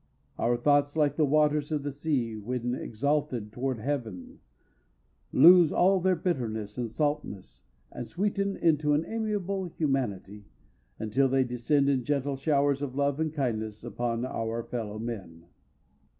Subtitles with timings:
[0.39, 4.39] Our thoughts, like the waters of the sea, when exhaled toward heaven
[5.31, 10.45] lose all their bitterness and saltness, and sweeten into an amiable humanity,
[10.97, 15.45] until they descend in gentle showers of love and kindness upon our fellow men.